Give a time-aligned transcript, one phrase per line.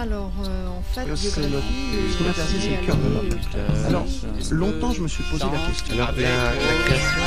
[0.00, 3.28] Alors, euh, en fait, Euh, c'est euh, c'est le j'ai cœur de l'homme.
[3.56, 4.06] euh, Alors,
[4.50, 5.94] longtemps, je me suis posé la question.
[5.94, 7.20] Alors, la, la création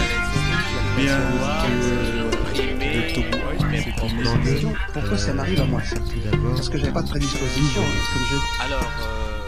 [0.98, 3.38] Bien, de Togo,
[3.76, 5.96] c'était La question, pourquoi ça m'arrive à moi ça
[6.32, 8.92] d'abord Parce que j'avais pas de prédisposition, comme je Alors,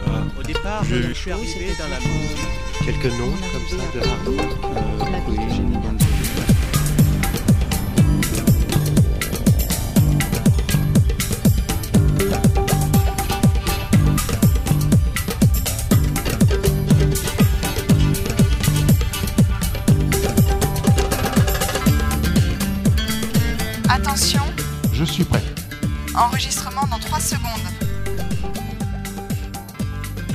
[0.08, 2.38] euh, au départ, Je- suis arrivé dans la musique.
[2.86, 6.05] quelques noms comme ça de hard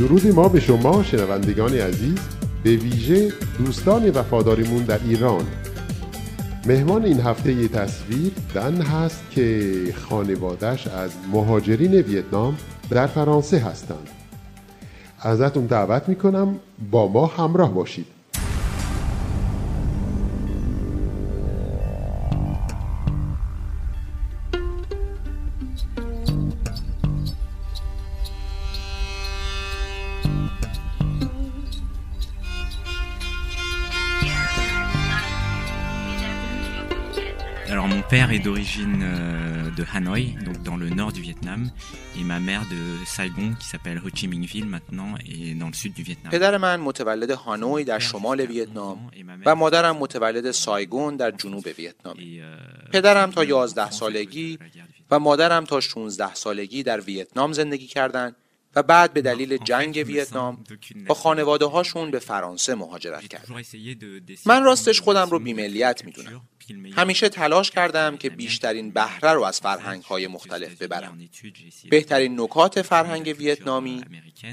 [0.01, 2.19] درود ما به شما شنوندگان عزیز
[2.65, 5.47] به ویژه دوستان وفاداریمون در ایران.
[6.67, 12.57] مهمان این هفته یه تصویر دن هست که خانوادش از مهاجرین ویتنام
[12.91, 14.09] در فرانسه هستند.
[15.20, 16.57] ازتون دعوت می‌کنم
[16.91, 18.07] با ما همراه باشید.
[38.11, 41.70] Père est d'origine euh, de Hanoï, donc dans le nord du Vietnam,
[42.19, 45.72] et ma mère de Saigon, qui s'appelle Ho Chi Minh Ville maintenant, et dans le
[45.75, 46.33] sud du Vietnam.
[46.33, 49.11] پدر من متولد هانوی در شمال ویتنام
[49.47, 52.17] و مادرم متولد سایگون در جنوب ویتنام.
[52.17, 54.58] Euh, پدرم تا 11 سالگی
[55.11, 58.36] و مادرم تا 16 سالگی در ویتنام زندگی کردند
[58.77, 60.65] و بعد به دلیل جنگ ویتنام
[61.07, 63.67] با خانواده هاشون به فرانسه مهاجرت کردند.
[64.47, 66.43] من راستش خودم رو بیملیت می‌دونم.
[66.97, 71.19] همیشه تلاش کردم که بیشترین بهره رو از فرهنگ های مختلف ببرم.
[71.91, 74.05] بهترین نکات فرهنگ ویتنامی،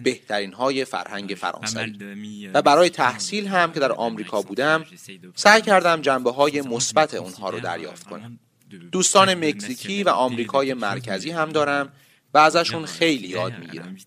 [0.03, 2.47] بهترین های فرهنگ فرانسوی.
[2.53, 4.85] و برای تحصیل هم که در آمریکا بودم،
[5.35, 8.39] سعی کردم جنبه های مثبت اونها رو دریافت کنم.
[8.91, 11.93] دوستان مکزیکی و آمریکای مرکزی هم دارم
[12.33, 13.97] و ازشون خیلی یاد می‌گیرم.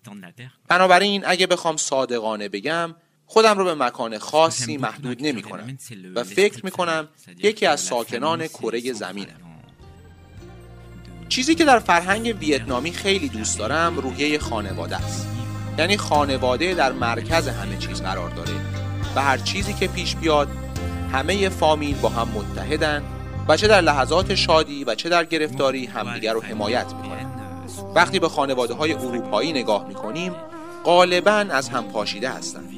[0.67, 2.95] بنابراین اگه بخوام صادقانه بگم
[3.25, 5.77] خودم رو به مکان خاصی محدود نمی کنم
[6.15, 9.35] و فکر می کنم یکی از ساکنان کره زمینم.
[11.29, 15.27] چیزی که در فرهنگ ویتنامی خیلی دوست دارم روحیه خانواده است.
[15.77, 18.53] یعنی خانواده در مرکز همه چیز قرار داره
[19.15, 20.47] و هر چیزی که پیش بیاد
[21.13, 23.03] همه فامیل با هم متحدن
[23.47, 27.30] و چه در لحظات شادی و چه در گرفتاری همدیگر رو حمایت می‌کنن.
[27.95, 30.35] وقتی به خانواده های اروپایی نگاه می‌کنیم
[30.83, 32.69] غالبا از هم پاشیده هستند.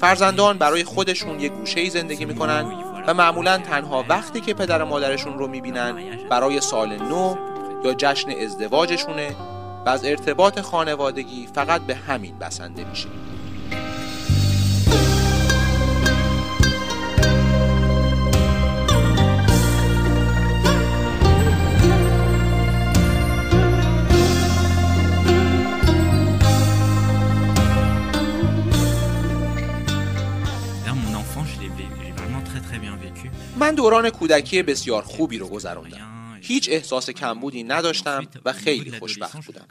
[0.00, 2.66] فرزندان برای خودشون یک گوشه زندگی می‌کنن
[3.06, 5.96] و معمولا تنها وقتی که پدر و مادرشون رو می‌بینن
[6.30, 7.36] برای سال نو
[7.84, 9.36] یا جشن ازدواجشونه
[9.86, 13.08] و از ارتباط خانوادگی فقط به همین بسنده میشه
[33.72, 39.66] من دوران کودکی بسیار خوبی رو گذروندم هیچ احساس کمبودی نداشتم و خیلی خوشبخت بودم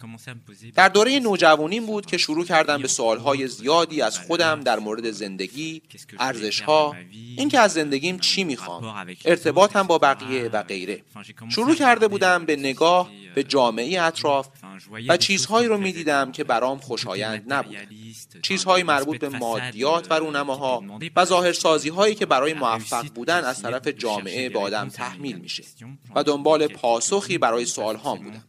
[0.75, 5.81] در دوره نوجوانیم بود که شروع کردم به سوالهای زیادی از خودم در مورد زندگی،
[6.19, 6.95] ارزشها،
[7.37, 11.01] اینکه از زندگیم چی می‌خوام، ارتباطم با بقیه و غیره.
[11.49, 14.47] شروع کرده بودم به نگاه به جامعه اطراف
[15.07, 17.77] و چیزهایی رو می‌دیدم که برام خوشایند نبود.
[18.41, 20.83] چیزهایی مربوط به مادیات و رونماها
[21.15, 25.63] و ظاهرسازی هایی که برای موفق بودن از طرف جامعه به آدم تحمیل میشه
[26.15, 28.43] و دنبال پاسخی برای سوال هام بودم.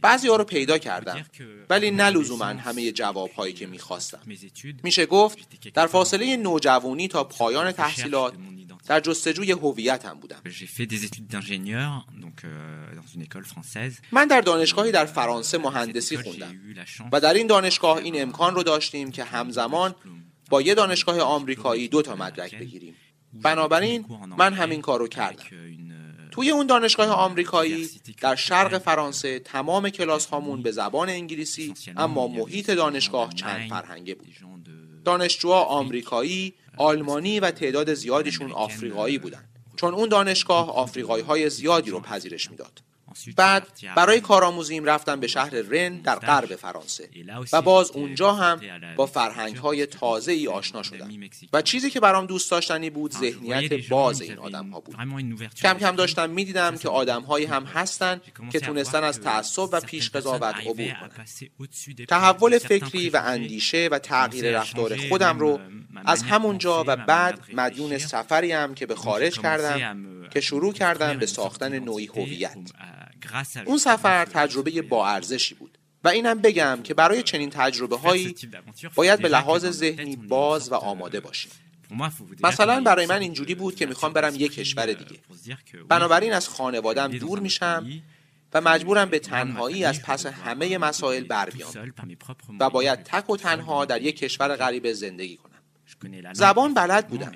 [0.00, 1.26] بعضی ها رو پیدا کردم
[1.70, 4.20] ولی نه لزوما همه جواب هایی که می‌خواستم.
[4.82, 5.38] میشه گفت
[5.74, 8.34] در فاصله نوجوانی تا پایان تحصیلات
[8.88, 10.40] در جستجوی هویتم بودم.
[10.44, 10.48] Euh.
[14.12, 16.56] من در دانشگاهی در فرانسه مهندسی خوندم.
[17.12, 19.94] و در این دانشگاه این امکان رو داشتیم که همزمان
[20.50, 22.94] با یه دانشگاه آمریکایی دو تا مدرک بگیریم.
[23.32, 24.04] بنابراین
[24.38, 25.44] من همین کار رو کردم.
[26.30, 27.88] توی اون دانشگاه آمریکایی
[28.20, 34.28] در شرق فرانسه تمام کلاس هامون به زبان انگلیسی اما محیط دانشگاه چند فرهنگه بود.
[35.04, 39.44] دانشجوها آمریکایی، آلمانی و تعداد زیادیشون آفریقایی بودن.
[39.76, 42.80] چون اون دانشگاه آفریقایی های زیادی رو پذیرش می‌داد.
[43.36, 43.66] بعد
[43.96, 47.08] برای کارآموزیم رفتم به شهر رن در غرب فرانسه.
[47.52, 48.60] و باز اونجا هم
[48.96, 51.10] با فرهنگ های تازه ای آشنا شدم
[51.52, 54.96] و چیزی که برام دوست داشتنی بود ذهنیت باز این آدم ها بود.
[55.62, 58.20] کم کم داشتم می‌دیدم که آدم هایی هم هستن
[58.52, 61.26] که تونستن از تعصب و پیش قضاوت عبور کنن.
[62.08, 65.60] تحول فکری و اندیشه و تغییر رفتار خودم رو
[66.04, 71.26] از همونجا و بعد مدیون سفری هم که به خارج کردم که شروع کردم به
[71.26, 72.56] ساختن نوعی هویت.
[73.66, 75.78] اون سفر تجربه با ارزشی بود.
[76.04, 78.34] و اینم بگم که برای چنین تجربه هایی
[78.94, 81.52] باید به لحاظ ذهنی باز و آماده باشیم.
[82.42, 85.20] مثلا برای من اینجوری بود که می‌خوام برم یک کشور دیگه.
[85.88, 87.86] بنابراین از خانوادم دور میشم
[88.52, 91.92] و مجبورم به تنهایی از پس همه مسائل بر بیام
[92.60, 96.32] و باید تک و تنها در یک کشور غریب زندگی کنم.
[96.32, 97.32] زبان بلد بودم.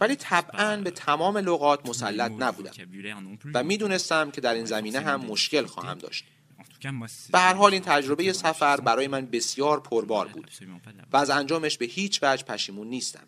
[0.00, 2.72] ولی طبعا به تمام لغات مسلط نبودم.
[3.54, 6.24] و می‌دونستم که در این زمینه هم مشکل خواهم داشت.
[7.32, 10.50] به هر حال این تجربه سفر برای من بسیار پربار بود.
[11.12, 13.26] و از انجامش به هیچ وجه پشیمون نیستم.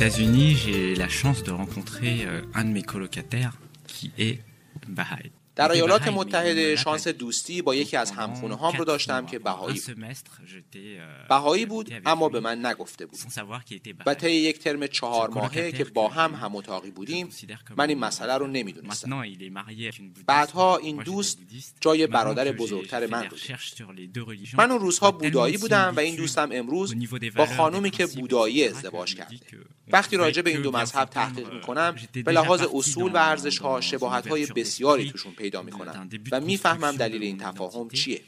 [0.00, 3.54] États-Unis, j'ai la chance de rencontrer euh, un de mes colocataires
[3.88, 4.38] qui est
[4.86, 5.32] Baha'i.
[5.58, 9.82] در ایالات متحده شانس دوستی با یکی از همخونه هام رو داشتم که بهایی
[11.28, 13.18] بهایی بود اما به من نگفته بود.
[14.06, 17.28] و طی یک ترم چهار ماهه که با هم هم اتاقی بودیم
[17.76, 19.22] من این مسئله رو نمی‌دونستم.
[20.26, 21.38] بعدها این دوست
[21.80, 23.40] جای برادر بزرگتر من بود.
[24.54, 26.94] من اون روزها بودایی بودم و این دوستم امروز
[27.36, 29.36] با خانومی که بودایی ازدواج کرده.
[29.92, 34.26] وقتی راجع به این دو مذهب تحقیق می‌کنم به لحاظ اصول و ارزش ها شباهت
[34.26, 36.08] های بسیاری توشون پیدا می‌کنم.
[36.32, 38.20] و می‌فهمم دلیل این تفاهم چیه.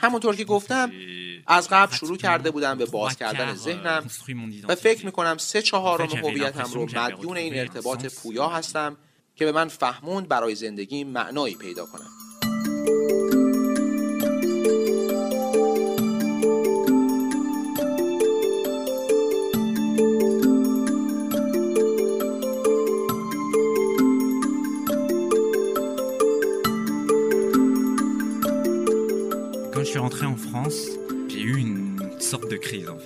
[0.00, 0.92] همونطور که گفتم
[1.46, 4.10] از قبل شروع کرده بودم به باز کردن ذهنم
[4.68, 8.96] و فکر می‌کنم سه چهارم هویتم رو مدیون این ارتباط پویا هستم
[9.36, 12.10] که به من فهموند برای زندگی معنایی پیدا کنم.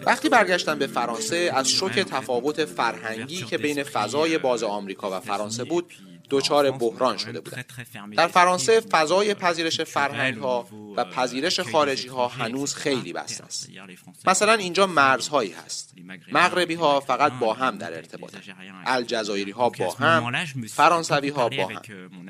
[0.06, 5.64] وقتی برگشتم به فرانسه از شوک تفاوت فرهنگی که بین فضای باز آمریکا و فرانسه
[5.64, 5.92] بود
[6.30, 7.64] دچار بحران شده بودند
[8.16, 13.70] در فرانسه فضای پذیرش فرهنگ ها و پذیرش خارجی ها هنوز خیلی بسته است.
[14.26, 15.94] مثلا اینجا مرزهایی هست.
[16.32, 18.34] مغربی ها فقط با هم در ارتباط
[18.86, 21.82] الجزایری ها با هم فرانسوی ها با هم.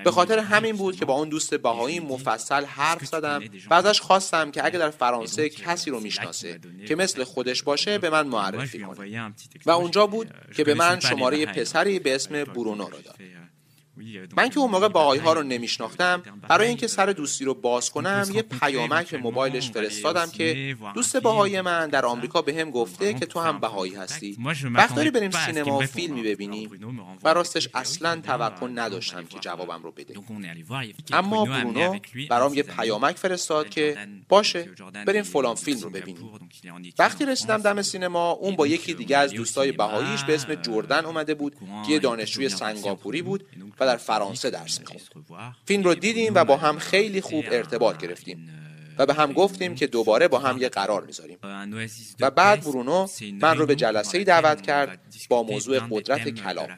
[0.04, 4.50] به خاطر همین بود که با اون دوست بهایی مفصل حرف زدم و ازش خواستم
[4.50, 9.32] که اگه در فرانسه کسی رو می‌شناسه که مثل خودش باشه به من معرفی کنه.
[9.66, 13.16] و اونجا بود که به من شماره پسری به اسم برونو رو داد
[14.36, 18.26] من که اون موقع باهایی ها رو نمیشناختم برای اینکه سر دوستی رو باز کنم
[18.34, 23.26] یه پیامک به موبایلش فرستادم که دوست باهایی من در آمریکا به هم گفته که
[23.26, 24.38] تو هم بهایی هستی.
[24.72, 26.70] وقت داری بریم سینما و فیلمی ببینیم
[27.24, 30.14] و راستش اصلا توقع نداشتم که جوابم رو بده.
[31.12, 31.98] اما برونو
[32.30, 33.96] برام یه پیامک فرستاد که
[34.28, 34.68] باشه
[35.06, 36.30] بریم فلان فیلم رو ببینیم.
[36.98, 41.34] وقتی رسیدم دم سینما اون با یکی دیگه از دوستای بهاییش به اسم جردن اومده
[41.34, 41.56] بود
[41.86, 43.44] که یه دانشجوی سنگاپوری بود.
[43.82, 45.00] و در فرانسه درس می‌خوند.
[45.66, 48.48] فیلم رو دیدیم و با هم خیلی خوب ارتباط گرفتیم.
[48.98, 51.38] و به هم گفتیم که دوباره با هم یه قرار می‌ذاریم.
[52.20, 53.08] و بعد برونو
[53.40, 56.68] من رو به جلسه دعوت کرد با موضوع قدرت کلام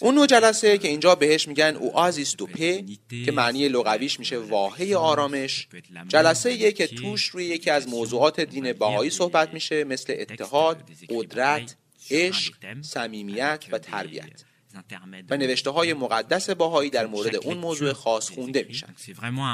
[0.00, 2.84] اون نوع جلسه که اینجا بهش میگن او آزیس دوپه
[3.24, 5.68] که معنی لغویش میشه واهه آرامش.
[6.08, 11.76] جلسه یه که توش روی یکی از موضوعات دین بهایی صحبت میشه مثل اتحاد، قدرت،
[12.10, 14.44] عشق، صمیمیت و تربیت.
[15.30, 18.94] و نوشته های مقدس باهایی در مورد اون موضوع خاص خونده میشن.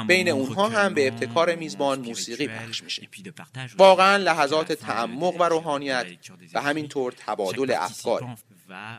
[0.07, 3.07] بین اونها هم به ابتکار میزبان موسیقی پخش میشه.
[3.77, 6.05] واقعا لحظات تعمق و روحانیت
[6.53, 8.37] و همینطور تبادل افکار.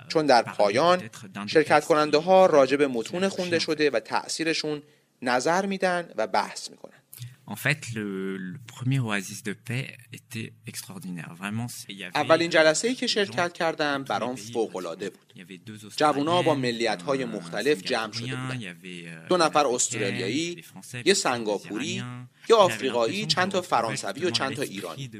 [0.08, 1.10] چون در پایان
[1.46, 4.82] شرکت کننده ها راجع به متون خونده شده و تأثیرشون
[5.22, 6.95] نظر میدن و بحث می‌کنن.
[7.48, 11.32] En fait, le, le, premier oasis de paix était extraordinaire.
[11.38, 15.26] Vraiment, il y avait اولین جلسه ای که شرکت کردم برام فوق العاده بود.
[15.96, 18.76] جوونا با ملیت های مختلف جمع شده بودند.
[19.28, 20.64] دو نفر استرالیایی،
[21.04, 22.04] یه سنگاپوری،
[22.48, 25.10] یه آفریقایی، چند تا فرانسوی و چند تا ایرانی.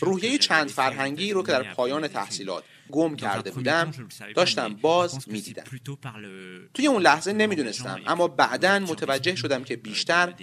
[0.00, 3.90] روحیه چند فرهنگی رو که در پایان تحصیلات گم کرده بودم.
[4.34, 5.64] داشتم باز می‌دیدم.
[6.74, 10.34] توی اون لحظه نمی‌دونستم اما بعدا متوجه شدم که بیشتر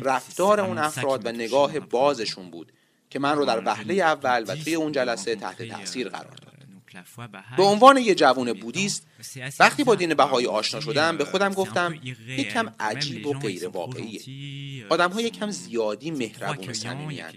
[0.00, 2.72] رفتار اون افراد و نگاه بازشون بود
[3.10, 6.56] که من رو در وهله اول و توی اون جلسه تحت تاثیر قرار داد.
[7.56, 9.06] به عنوان یه جوون بودیست
[9.60, 14.20] وقتی با دین بهایی آشنا شدم به خودم گفتم یکم عجیب و غیر واقعیه.
[14.88, 17.32] آدم ها یکم زیادی مهربون و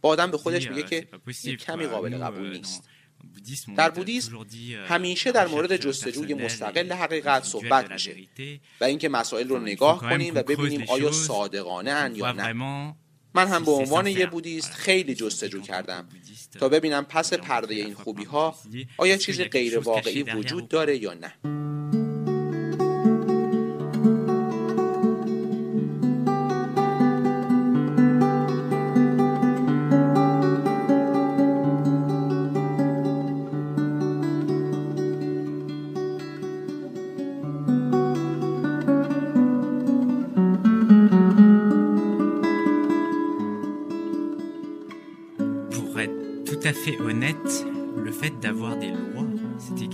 [0.00, 1.08] با آدم به خودش میگه که
[1.44, 2.88] یک کمی قابل قبول نیست.
[3.76, 4.46] در بودیسم
[4.86, 8.16] همیشه در مورد جستجوی مستقل حقیقت صحبت میشه
[8.80, 12.52] و اینکه مسائل رو نگاه کنیم و ببینیم آیا صادقانه ان یا نه
[13.34, 16.08] من هم به عنوان یه بودیست خیلی جستجو کردم
[16.60, 18.54] تا ببینم پس پرده این خوبی ها
[18.96, 21.34] آیا چیزی غیر واقعی وجود داره یا نه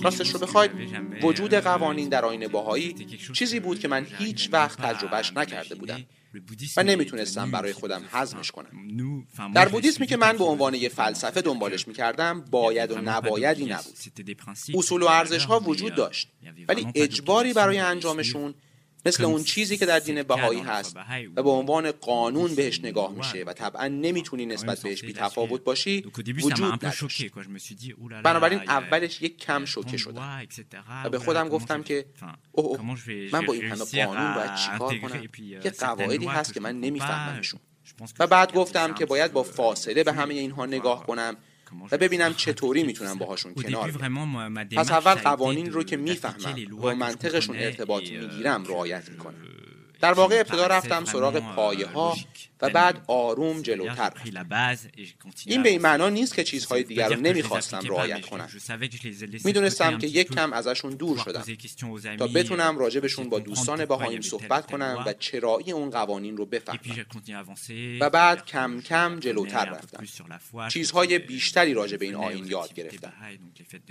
[0.02, 0.70] راستش رو بخواید
[1.22, 2.94] وجود قوانین در آین باهایی
[3.32, 6.04] چیزی بود که من هیچ وقت تجربهش نکرده بودم.
[6.76, 8.70] و نمی‌تونستم برای خودم حزمش کنم.
[9.54, 13.94] در بودیسمی که من به عنوان یه فلسفه دنبالش می‌کردم باید و نبایدی نبود.
[14.74, 16.28] اصول و ارزش ها وجود داشت.
[16.68, 18.54] ولی اجباری برای انجامشون
[19.06, 20.96] مثل اون چیزی که در دین بهایی هست
[21.36, 26.04] و به عنوان قانون بهش نگاه میشه و طبعا نمی‌تونی نسبت بهش بی تفاوت باشی
[26.42, 27.32] وجود نداشت.
[28.24, 30.46] بنابراین اولش یک کم شوکه شدم
[31.04, 32.06] و به خودم گفتم که
[32.52, 32.80] اوه
[33.32, 35.28] من با این همه قانون باید چیکار کنم؟
[35.64, 37.60] یه قواعدی هست که من نمیفهممشون.
[38.18, 41.36] و بعد گفتم که باید با فاصله به همه اینها نگاه کنم.
[41.92, 43.90] و ببینم چطوری می‌تونم باهاشون کنار
[44.76, 49.34] پس اول قوانین رو که می‌فهمم و منطقشون ارتباط می‌گیرم رعایت می‌کنم.
[50.00, 52.16] در واقع ابتدا رفتم سراغ پایه ها
[52.60, 54.12] و بعد آروم جلوتر
[55.46, 58.48] این به این معنا نیست که چیزهای دیگر رو نمی‌خواستم رعایت کنم
[59.44, 61.44] می‌دونستم که یک کم ازشون دور شدم.
[62.18, 66.78] تا بتونم راجبشون با دوستان بهاییم صحبت کنم و چرایی اون قوانین رو بفهمم.
[68.00, 70.04] و بعد کم کم جلوتر رفتم.
[70.68, 73.12] چیزهای بیشتری راجب این آین یاد گرفتم.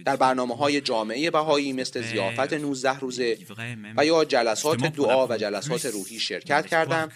[0.06, 3.38] در برنامه های جامعه بهایی مثل زیافت 19 روزه
[3.98, 7.12] و یا جلسات دعا و جلسات روحی شرکت کردم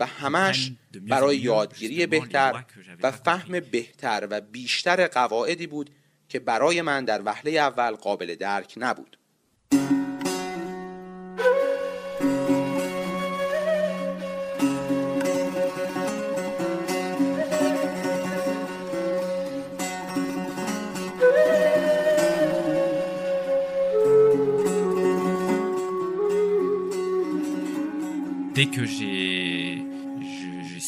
[0.00, 2.64] و همش برای یادگیری بهتر
[3.02, 5.90] و فهم بهتر و بیشتر قواعدی بود
[6.28, 9.19] که برای من در وهله اول قابل درک نبود.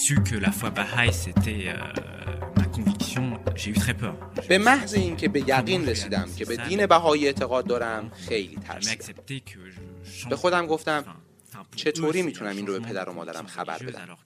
[0.04, 1.76] Su que la foi Baha'i c'était euh,
[2.56, 4.14] ma conviction, j'ai eu très peur.
[4.48, 9.14] به محض اینکه به یقین رسیدم که به دین بهایی اعتقاد دارم خیلی ترسیدم.
[10.30, 11.04] به خودم گفتم
[11.76, 14.18] چطوری می‌تونم این رو به پدر و مادرم خبر بدم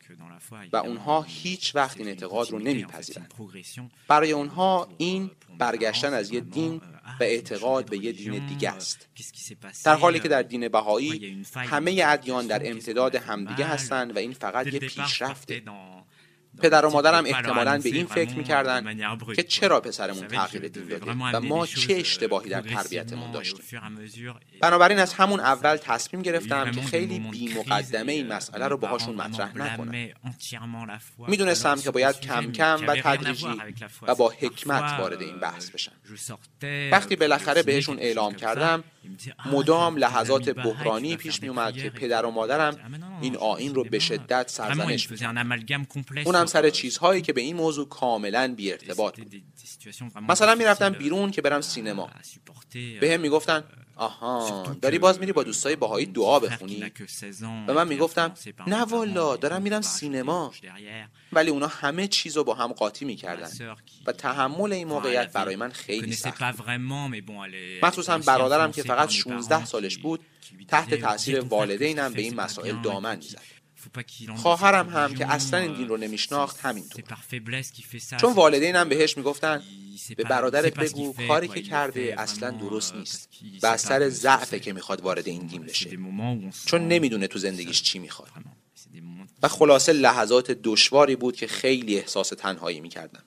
[0.72, 3.34] و اونها هیچ وقت این اعتقاد رو نمیپذیرند
[4.08, 6.80] برای اونها این برگشتن از یه دین
[7.20, 9.08] و اعتقاد به یه دین دیگه است.
[9.84, 14.66] در حالی که در دین بهایی همه ادیان در امتداد همدیگه هستند و این فقط
[14.66, 15.62] یه پیشرفته.
[16.62, 21.40] پدر و مادرم احتمالا به این فکر می‌کردن که چرا پسرمون تغییر دین داده و
[21.40, 23.64] ما چه اشتباهی در تربیتمون داشتیم؟
[24.60, 29.56] بنابراین از همون اول تصمیم گرفتم که خیلی بی مقدمه این مسئله رو باهاشون مطرح
[29.56, 30.08] نکنم.
[31.28, 33.46] می‌دونستم که باید کم کم و تدریجی
[34.02, 35.92] و با حکمت وارد این بحث بشم.
[36.92, 38.84] وقتی بالاخره بهشون اعلام کردم
[39.52, 42.76] مدام لحظات بحرانی پیش می اومد که پدر و مادرم
[43.20, 45.08] این آین رو به شدت سرزنش
[46.24, 49.42] اونم سر چیزهایی که به این موضوع کاملا بی ارتباط بود
[50.28, 52.10] مثلا می‌رفتم بیرون که برم سینما.
[53.00, 53.64] به هم می‌گفتن
[53.96, 56.92] آها داری باز میری با دوستای باهایی دعا بخونی.
[57.68, 58.34] و من می‌گفتم
[58.66, 60.52] نه والا دارم میرم سینما.
[61.32, 63.50] ولی اونا همه چیز رو با هم قاطی می‌کردن.
[64.06, 66.42] و تحمل این موقعیت برای من خیلی سخت
[67.82, 70.20] مخصوصا برادرم که فقط 16 سالش بود
[70.68, 73.55] تحت تاثیر والدینم به این مسائل دامن می‌زد
[74.36, 77.04] خواهرم هم که اصلا این دین رو نمیشناخت همینطور.
[78.20, 79.62] چون والدینم بهش می‌گفتن
[80.16, 83.28] به برادرت بگو کاری که کرده اصلا درست نیست.
[83.62, 85.98] و از سر ضعفه که می‌خواد وارد این دین بشه.
[86.66, 88.28] چون نمی‌دونه تو زندگیش چی می‌خواد.
[89.42, 93.22] و خلاصه لحظات دشواری بود که خیلی احساس تنهایی می‌کردم.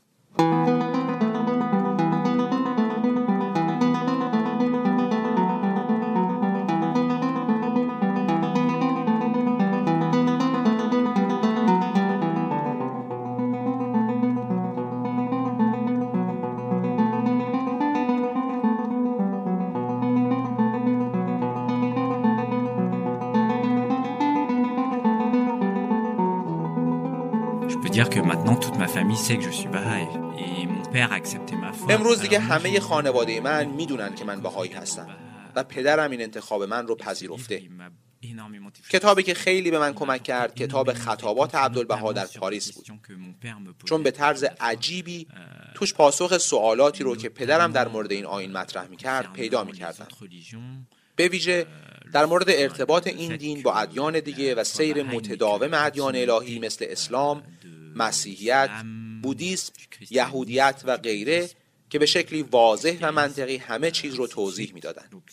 [27.89, 30.08] Veux dire que maintenant toute ma famille sait que je suis Baha'i.
[30.46, 31.93] Et mon père a accepté ma foi.
[31.93, 35.08] امروز دیگه همه خانواده من می‌دونن که من بهایی هستم
[35.55, 37.63] و پدرم این انتخاب من رو پذیرفته.
[38.89, 42.86] کتابی که خیلی به من کمک کرد کتاب خطابات عبدالبها در پاریس بود.
[43.86, 45.27] چون به طرز عجیبی
[45.75, 49.72] توش پاسخ سوالاتی رو که پدرم در مورد این آین مطرح می کرد پیدا می
[49.72, 50.08] کردم
[51.15, 51.65] به ویژه
[52.13, 57.43] در مورد ارتباط این دین با ادیان دیگه و سیر متداوم ادیان الهی مثل اسلام،
[58.00, 58.70] مسیحیت،
[59.24, 59.74] بودیسم،
[60.10, 61.50] یهودیت و غیره
[61.89, 65.24] که به شکلی واضح و منطقی همه چیز رو توضیح می‌دادند.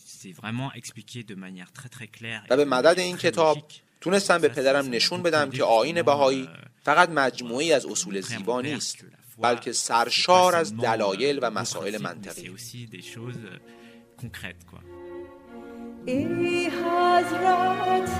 [2.50, 3.58] و به مدد این کتاب
[4.00, 6.48] تونستم به پدرم نشون بدم که آین بهایی
[6.82, 9.04] فقط مجموعی از اصول زیبا نیست
[9.38, 12.56] بلکه سرشار از دلایل و مسائل منطقی.
[16.06, 18.10] ای حضرت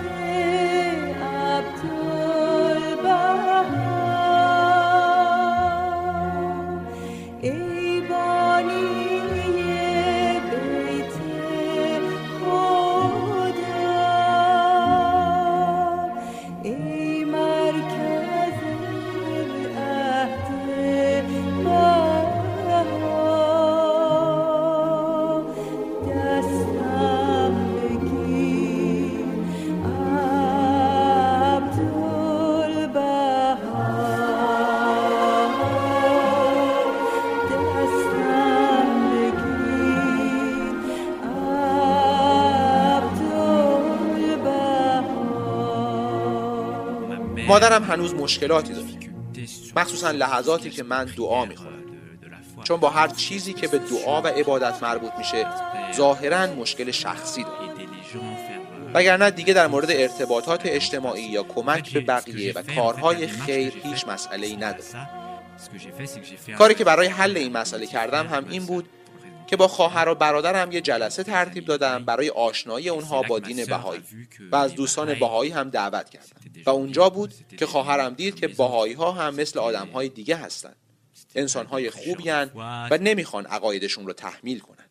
[47.47, 48.87] مادرم هنوز مشکلاتی داره.
[49.77, 51.73] مخصوصا لحظاتی که من دعا می‌خونم.
[52.65, 55.47] چون با هر چیزی که به دعا و عبادت مربوط میشه
[55.97, 57.57] ظاهرا مشکل شخصی داره.
[58.95, 64.47] وگرنه دیگه در مورد ارتباطات اجتماعی یا کمک به بقیه و کارهای خیر هیچ مسئله
[64.47, 65.09] ای نداره.
[66.59, 68.89] کاری که برای حل این مسئله کردم هم این بود
[69.47, 74.03] که با خواهر و برادرم یه جلسه ترتیب دادم برای آشنایی اونها با دین بهایی.
[74.53, 78.93] و از دوستان بهایی هم دعوت کردم و اونجا بود که خواهرم دید که بهایی
[78.95, 80.75] ها هم مثل آدم های دیگه هستن.
[81.35, 82.31] انسان های خوبی
[82.91, 84.85] و نمی‌خوان عقایدشون رو تحمیل کنن.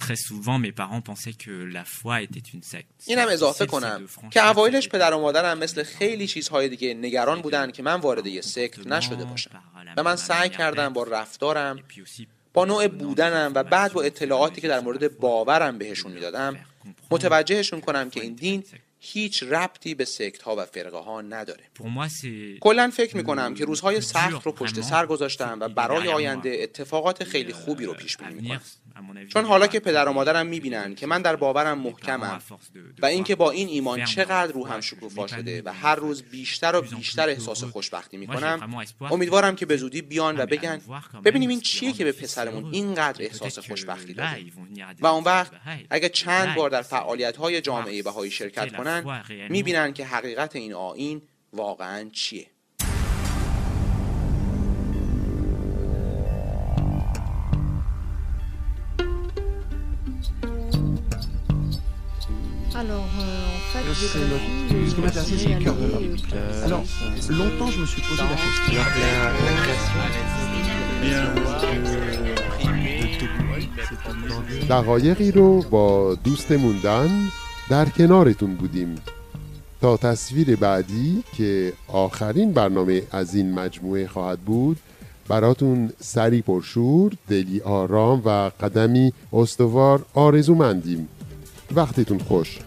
[0.00, 2.90] Très souvent mes parents pensaient que la foi était une secte.
[3.06, 7.82] اینم اضافه کنم که اوایلش پدر و مادرم مثل خیلی چیزهای دیگه نگران بودن که
[7.82, 9.62] من وارد یه سکت نشده باشم
[9.96, 11.78] و من سعی کردم با رفتارم
[12.54, 16.56] با نوع بودنم و بعد با اطلاعاتی که در مورد باورم بهشون می‌دادم
[17.10, 18.64] متوجهشون کنم که این دین
[19.02, 21.64] هیچ ربطی به سکت ها و فرقه ها نداره
[22.60, 27.24] کلا فکر می کنم که روزهای سخت رو پشت سر گذاشتم و برای آینده اتفاقات
[27.24, 28.60] خیلی خوبی رو پیش بینی می‌کنم
[29.28, 32.40] چون حالا که پدر و مادرم می‌بینن که من در باورم محکمم
[33.02, 37.28] و اینکه با این ایمان چقدر روحم شکوفا شده و هر روز بیشتر و بیشتر
[37.28, 38.84] احساس خوشبختی می‌کنم.
[39.00, 40.80] امیدوارم که به زودی بیان و بگن
[41.24, 44.44] ببینیم این چیه که به پسرمون اینقدر احساس خوشبختی داده
[45.00, 45.52] و اون وقت
[45.90, 51.22] اگه چند بار در فعالیت های جامعه بهایی شرکت کنن می‌بینن که حقیقت این آین
[51.52, 52.46] واقعا چیه.
[62.80, 66.16] Alors, euh, en fait, ce qui m'intéressait, c'est le cœur de l'homme.
[66.64, 66.82] Alors,
[67.28, 68.72] longtemps, je me suis posé la question.
[74.68, 77.08] دقایقی رو با دوست موندن
[77.70, 78.96] در کنارتون بودیم
[79.80, 84.76] تا تصویر بعدی که آخرین برنامه از این مجموعه خواهد بود
[85.28, 91.08] براتون سری پرشور، دلی آرام و قدمی استوار آرزو مندیم
[91.74, 92.58] وقتتون خوش.